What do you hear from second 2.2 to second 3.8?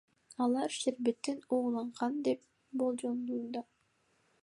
деп болжолдонууда.